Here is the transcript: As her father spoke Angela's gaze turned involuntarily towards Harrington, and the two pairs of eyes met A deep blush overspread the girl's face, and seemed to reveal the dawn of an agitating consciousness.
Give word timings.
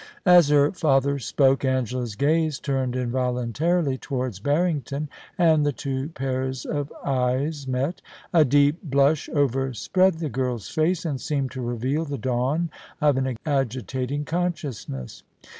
As 0.25 0.49
her 0.49 0.71
father 0.71 1.19
spoke 1.19 1.63
Angela's 1.63 2.15
gaze 2.15 2.57
turned 2.59 2.95
involuntarily 2.95 3.99
towards 3.99 4.41
Harrington, 4.43 5.09
and 5.37 5.63
the 5.63 5.71
two 5.71 6.09
pairs 6.09 6.65
of 6.65 6.91
eyes 7.05 7.67
met 7.67 8.01
A 8.33 8.43
deep 8.43 8.79
blush 8.81 9.29
overspread 9.29 10.15
the 10.15 10.27
girl's 10.27 10.69
face, 10.69 11.05
and 11.05 11.21
seemed 11.21 11.51
to 11.51 11.61
reveal 11.61 12.03
the 12.05 12.17
dawn 12.17 12.71
of 12.99 13.15
an 13.15 13.37
agitating 13.45 14.25
consciousness. 14.25 15.21